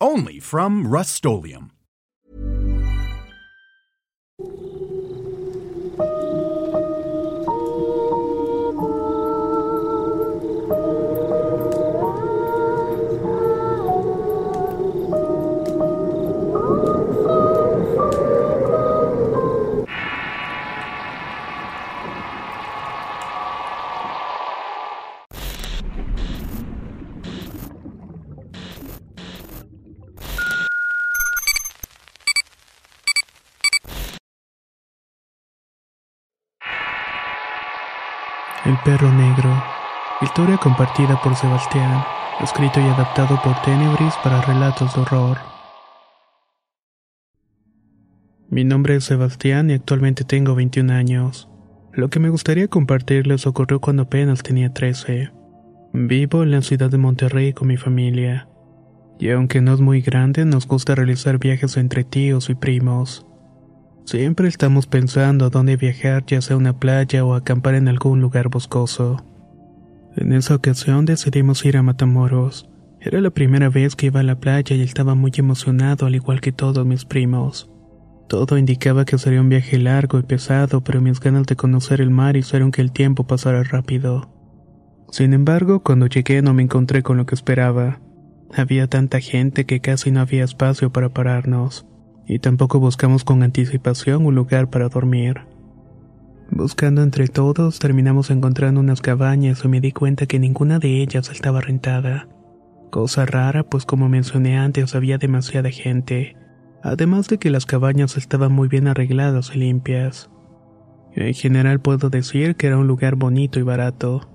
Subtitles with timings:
[0.00, 1.14] Only from Rust
[38.66, 39.48] El perro negro.
[40.20, 42.02] Historia compartida por Sebastián.
[42.42, 45.38] Escrito y adaptado por Tenebris para relatos de horror.
[48.50, 51.48] Mi nombre es Sebastián y actualmente tengo 21 años.
[51.92, 55.30] Lo que me gustaría compartirles ocurrió cuando apenas tenía 13.
[55.92, 58.48] Vivo en la ciudad de Monterrey con mi familia.
[59.20, 63.28] Y aunque no es muy grande, nos gusta realizar viajes entre tíos y primos.
[64.06, 68.48] Siempre estamos pensando a dónde viajar, ya sea una playa o acampar en algún lugar
[68.48, 69.26] boscoso.
[70.14, 72.70] En esa ocasión decidimos ir a Matamoros.
[73.00, 76.40] Era la primera vez que iba a la playa y estaba muy emocionado al igual
[76.40, 77.68] que todos mis primos.
[78.28, 82.10] Todo indicaba que sería un viaje largo y pesado, pero mis ganas de conocer el
[82.10, 84.30] mar hicieron que el tiempo pasara rápido.
[85.10, 87.98] Sin embargo, cuando llegué no me encontré con lo que esperaba.
[88.56, 91.86] Había tanta gente que casi no había espacio para pararnos
[92.26, 95.42] y tampoco buscamos con anticipación un lugar para dormir.
[96.50, 101.30] Buscando entre todos, terminamos encontrando unas cabañas y me di cuenta que ninguna de ellas
[101.30, 102.28] estaba rentada.
[102.90, 106.36] Cosa rara, pues como mencioné antes había demasiada gente,
[106.82, 110.30] además de que las cabañas estaban muy bien arregladas y limpias.
[111.14, 114.28] En general puedo decir que era un lugar bonito y barato.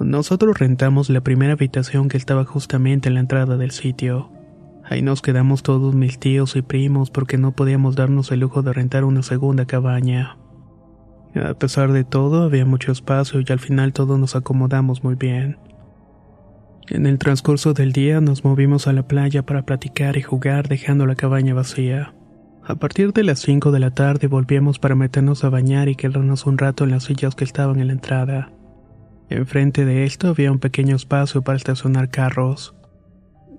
[0.00, 4.30] Nosotros rentamos la primera habitación que estaba justamente en la entrada del sitio.
[4.88, 8.72] Ahí nos quedamos todos mis tíos y primos porque no podíamos darnos el lujo de
[8.72, 10.36] rentar una segunda cabaña.
[11.34, 15.58] A pesar de todo, había mucho espacio y al final todos nos acomodamos muy bien.
[16.88, 21.04] En el transcurso del día nos movimos a la playa para platicar y jugar dejando
[21.04, 22.14] la cabaña vacía.
[22.64, 26.46] A partir de las 5 de la tarde volvíamos para meternos a bañar y quedarnos
[26.46, 28.52] un rato en las sillas que estaban en la entrada.
[29.28, 32.75] Enfrente de esto había un pequeño espacio para estacionar carros.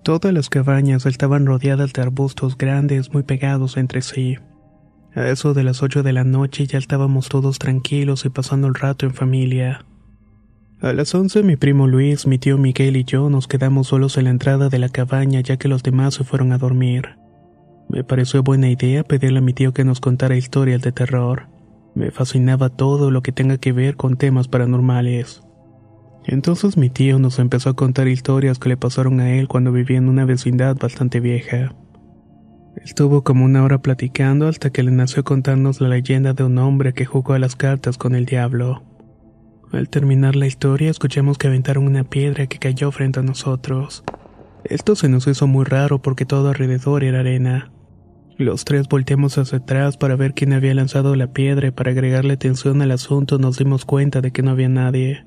[0.08, 4.38] Todas las cabañas estaban rodeadas de arbustos grandes muy pegados entre sí.
[5.14, 8.76] A eso de las ocho de la noche ya estábamos todos tranquilos y pasando el
[8.76, 9.86] rato en familia.
[10.80, 14.24] A las once mi primo Luis, mi tío Miguel y yo nos quedamos solos en
[14.24, 17.18] la entrada de la cabaña ya que los demás se fueron a dormir.
[17.90, 21.48] Me pareció buena idea pedirle a mi tío que nos contara historias de terror.
[21.96, 25.44] Me fascinaba todo lo que tenga que ver con temas paranormales.
[26.28, 29.98] Entonces mi tío nos empezó a contar historias que le pasaron a él cuando vivía
[29.98, 31.74] en una vecindad bastante vieja.
[32.84, 36.94] Estuvo como una hora platicando hasta que le nació contarnos la leyenda de un hombre
[36.94, 38.84] que jugó a las cartas con el diablo.
[39.72, 44.04] Al terminar la historia escuchamos que aventaron una piedra que cayó frente a nosotros.
[44.66, 47.72] Esto se nos hizo muy raro porque todo alrededor era arena.
[48.38, 52.34] Los tres volteamos hacia atrás para ver quién había lanzado la piedra y para agregarle
[52.34, 55.27] atención al asunto nos dimos cuenta de que no había nadie.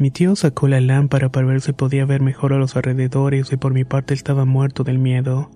[0.00, 3.58] Mi tío sacó la lámpara para ver si podía ver mejor a los alrededores y
[3.58, 5.50] por mi parte estaba muerto del miedo.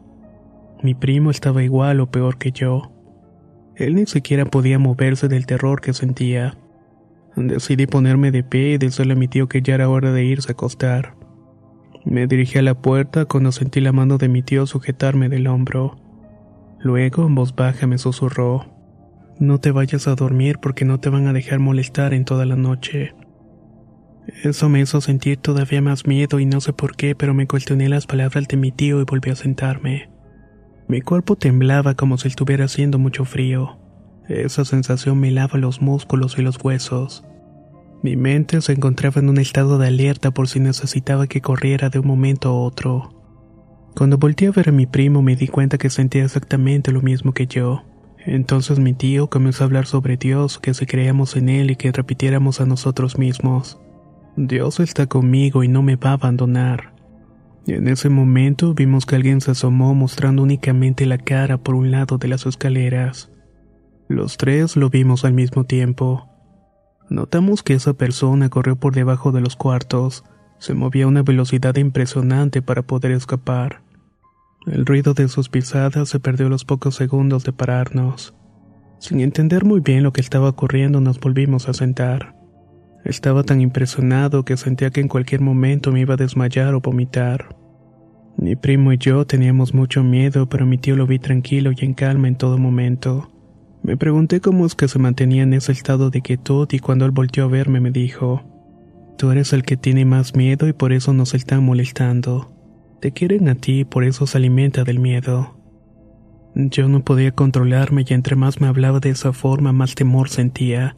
[0.82, 2.92] Mi primo estaba igual o peor que yo.
[3.74, 6.58] Él ni siquiera podía moverse del terror que sentía.
[7.36, 10.50] Decidí ponerme de pie y decirle a mi tío que ya era hora de irse
[10.50, 11.14] a acostar.
[12.04, 15.96] Me dirigí a la puerta cuando sentí la mano de mi tío sujetarme del hombro.
[16.80, 18.66] Luego, en voz baja, me susurró:
[19.40, 22.56] No te vayas a dormir porque no te van a dejar molestar en toda la
[22.56, 23.14] noche.
[24.26, 27.88] Eso me hizo sentir todavía más miedo y no sé por qué, pero me cuestioné
[27.88, 30.10] las palabras de mi tío y volví a sentarme.
[30.88, 33.78] Mi cuerpo temblaba como si estuviera haciendo mucho frío.
[34.28, 37.24] Esa sensación me lava los músculos y los huesos.
[38.02, 41.98] Mi mente se encontraba en un estado de alerta por si necesitaba que corriera de
[41.98, 43.10] un momento a otro.
[43.94, 47.32] Cuando volteé a ver a mi primo me di cuenta que sentía exactamente lo mismo
[47.32, 47.82] que yo.
[48.26, 51.92] Entonces mi tío comenzó a hablar sobre Dios, que si creíamos en Él y que
[51.92, 53.78] repitiéramos a nosotros mismos.
[54.36, 56.92] Dios está conmigo y no me va a abandonar.
[57.66, 62.18] En ese momento vimos que alguien se asomó mostrando únicamente la cara por un lado
[62.18, 63.30] de las escaleras.
[64.08, 66.28] Los tres lo vimos al mismo tiempo.
[67.08, 70.24] Notamos que esa persona corrió por debajo de los cuartos,
[70.58, 73.82] se movía a una velocidad impresionante para poder escapar.
[74.66, 78.34] El ruido de sus pisadas se perdió los pocos segundos de pararnos.
[78.98, 82.34] Sin entender muy bien lo que estaba ocurriendo nos volvimos a sentar.
[83.04, 87.54] Estaba tan impresionado que sentía que en cualquier momento me iba a desmayar o vomitar.
[88.36, 91.94] Mi primo y yo teníamos mucho miedo, pero mi tío lo vi tranquilo y en
[91.94, 93.30] calma en todo momento.
[93.82, 97.10] Me pregunté cómo es que se mantenía en ese estado de quietud y cuando él
[97.10, 98.42] volteó a verme me dijo,
[99.18, 102.52] Tú eres el que tiene más miedo y por eso nos están molestando.
[103.00, 105.56] Te quieren a ti y por eso se alimenta del miedo.
[106.54, 110.96] Yo no podía controlarme y entre más me hablaba de esa forma más temor sentía.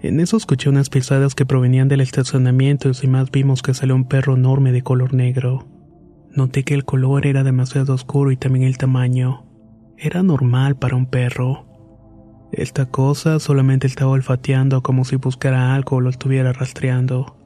[0.00, 4.04] En eso escuché unas pisadas que provenían del estacionamiento y más vimos que salió un
[4.04, 5.66] perro enorme de color negro.
[6.30, 9.44] Noté que el color era demasiado oscuro y también el tamaño.
[9.96, 11.66] Era normal para un perro.
[12.52, 17.36] Esta cosa solamente estaba olfateando como si buscara algo o lo estuviera rastreando.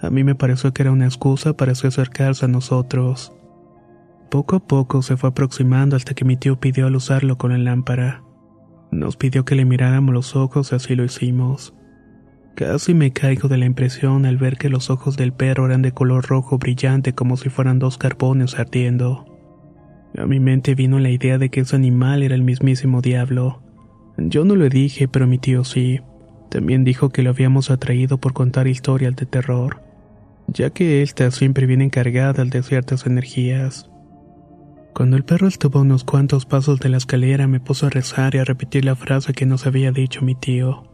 [0.00, 3.32] A mí me pareció que era una excusa para acercarse a nosotros.
[4.30, 7.58] Poco a poco se fue aproximando hasta que mi tío pidió al usarlo con la
[7.58, 8.24] lámpara.
[8.90, 11.72] Nos pidió que le miráramos los ojos y así lo hicimos.
[12.54, 15.90] Casi me caigo de la impresión al ver que los ojos del perro eran de
[15.90, 19.24] color rojo brillante como si fueran dos carbones ardiendo.
[20.16, 23.60] A mi mente vino la idea de que ese animal era el mismísimo diablo.
[24.16, 26.00] Yo no lo dije, pero mi tío sí.
[26.48, 29.82] También dijo que lo habíamos atraído por contar historias de terror,
[30.46, 33.90] ya que estas siempre vienen cargadas de ciertas energías.
[34.94, 38.36] Cuando el perro estuvo a unos cuantos pasos de la escalera me puso a rezar
[38.36, 40.93] y a repetir la frase que nos había dicho mi tío.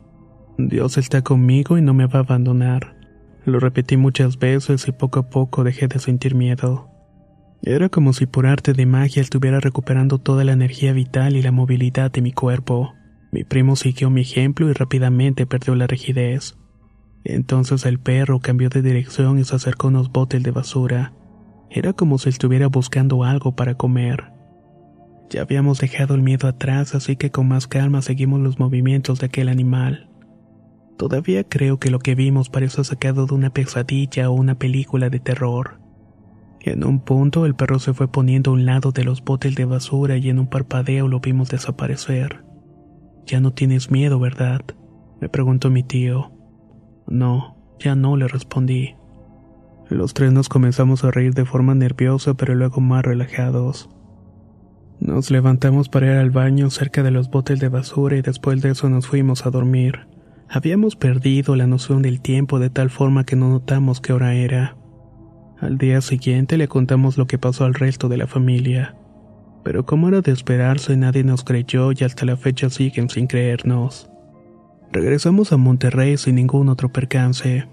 [0.69, 2.97] Dios está conmigo y no me va a abandonar.
[3.45, 6.89] Lo repetí muchas veces y poco a poco dejé de sentir miedo.
[7.63, 11.53] Era como si por arte de magia estuviera recuperando toda la energía vital y la
[11.53, 12.95] movilidad de mi cuerpo.
[13.33, 16.57] Mi primo siguió mi ejemplo y rápidamente perdió la rigidez.
[17.25, 21.13] Entonces el perro cambió de dirección y se acercó a unos botes de basura.
[21.71, 24.33] Era como si estuviera buscando algo para comer.
[25.29, 29.27] Ya habíamos dejado el miedo atrás, así que con más calma seguimos los movimientos de
[29.27, 30.10] aquel animal.
[31.01, 35.19] Todavía creo que lo que vimos pareció sacado de una pesadilla o una película de
[35.19, 35.81] terror.
[36.61, 39.65] En un punto el perro se fue poniendo a un lado de los botes de
[39.65, 42.45] basura y en un parpadeo lo vimos desaparecer.
[43.25, 44.61] Ya no tienes miedo, ¿verdad?
[45.23, 46.33] me preguntó mi tío.
[47.07, 48.95] No, ya no, le respondí.
[49.89, 53.89] Los tres nos comenzamos a reír de forma nerviosa pero luego más relajados.
[55.01, 58.73] Nos levantamos para ir al baño cerca de los botes de basura y después de
[58.73, 60.10] eso nos fuimos a dormir.
[60.53, 64.77] Habíamos perdido la noción del tiempo de tal forma que no notamos qué hora era.
[65.61, 68.97] Al día siguiente le contamos lo que pasó al resto de la familia.
[69.63, 74.11] Pero como era de esperarse, nadie nos creyó y hasta la fecha siguen sin creernos.
[74.91, 77.69] Regresamos a Monterrey sin ningún otro percance.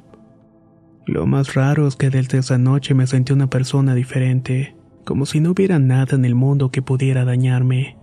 [1.08, 5.40] Lo más raro es que desde esa noche me sentí una persona diferente, como si
[5.40, 7.97] no hubiera nada en el mundo que pudiera dañarme.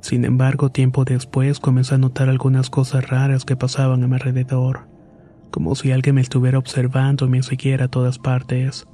[0.00, 4.88] Sin embargo, tiempo después comencé a notar algunas cosas raras que pasaban a mi alrededor,
[5.50, 8.86] como si alguien me estuviera observando y me siguiera a todas partes.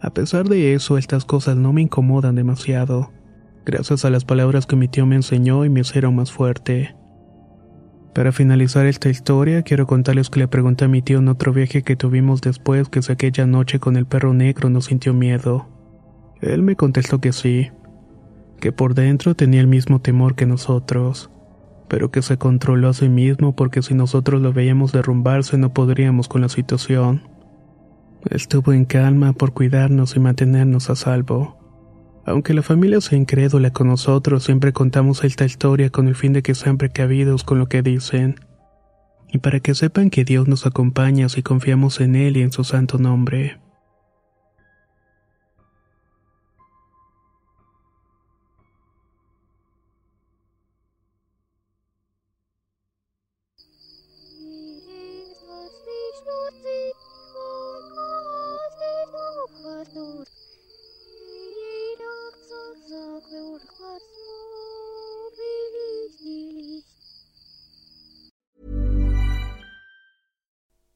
[0.00, 3.10] A pesar de eso, estas cosas no me incomodan demasiado,
[3.64, 6.94] gracias a las palabras que mi tío me enseñó y me hicieron más fuerte.
[8.14, 11.82] Para finalizar esta historia, quiero contarles que le pregunté a mi tío en otro viaje
[11.82, 15.68] que tuvimos después que si aquella noche con el perro negro no sintió miedo.
[16.40, 17.70] Él me contestó que sí,
[18.60, 21.30] que por dentro tenía el mismo temor que nosotros,
[21.88, 26.28] pero que se controló a sí mismo porque si nosotros lo veíamos derrumbarse no podríamos
[26.28, 27.22] con la situación.
[28.30, 31.56] Estuvo en calma por cuidarnos y mantenernos a salvo.
[32.24, 36.42] Aunque la familia sea incrédula con nosotros, siempre contamos esta historia con el fin de
[36.42, 38.34] que sean precavidos con lo que dicen.
[39.32, 42.64] Y para que sepan que Dios nos acompaña si confiamos en Él y en su
[42.64, 43.60] santo nombre.